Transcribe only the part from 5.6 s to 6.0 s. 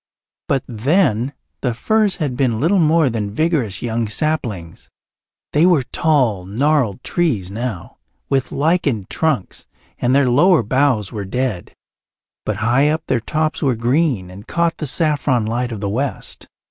were